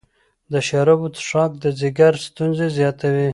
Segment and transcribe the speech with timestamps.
[0.51, 3.27] د شرابو څښاک د ځیګر ستونزې زیاتوي.